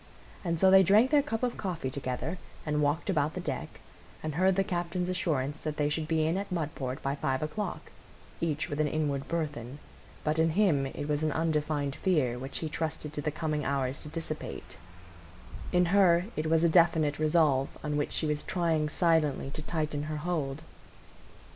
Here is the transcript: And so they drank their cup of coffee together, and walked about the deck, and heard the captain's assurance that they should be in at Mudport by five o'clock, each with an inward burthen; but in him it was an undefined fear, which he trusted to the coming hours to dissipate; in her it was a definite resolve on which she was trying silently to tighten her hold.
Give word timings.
And 0.43 0.59
so 0.59 0.71
they 0.71 0.81
drank 0.81 1.11
their 1.11 1.21
cup 1.21 1.43
of 1.43 1.57
coffee 1.57 1.91
together, 1.91 2.39
and 2.65 2.81
walked 2.81 3.07
about 3.07 3.35
the 3.35 3.39
deck, 3.39 3.79
and 4.23 4.33
heard 4.33 4.55
the 4.55 4.63
captain's 4.63 5.09
assurance 5.09 5.61
that 5.61 5.77
they 5.77 5.89
should 5.89 6.07
be 6.07 6.25
in 6.25 6.37
at 6.37 6.51
Mudport 6.51 7.03
by 7.03 7.13
five 7.13 7.43
o'clock, 7.43 7.91
each 8.39 8.67
with 8.67 8.79
an 8.79 8.87
inward 8.87 9.27
burthen; 9.27 9.77
but 10.23 10.39
in 10.39 10.49
him 10.57 10.87
it 10.87 11.07
was 11.07 11.21
an 11.21 11.31
undefined 11.31 11.95
fear, 11.95 12.39
which 12.39 12.57
he 12.57 12.67
trusted 12.67 13.13
to 13.13 13.21
the 13.21 13.29
coming 13.29 13.63
hours 13.63 13.99
to 14.01 14.09
dissipate; 14.09 14.79
in 15.71 15.85
her 15.93 16.25
it 16.35 16.47
was 16.47 16.63
a 16.63 16.67
definite 16.69 17.19
resolve 17.19 17.69
on 17.83 17.95
which 17.95 18.11
she 18.11 18.25
was 18.25 18.41
trying 18.41 18.89
silently 18.89 19.51
to 19.51 19.61
tighten 19.61 20.01
her 20.05 20.17
hold. 20.17 20.63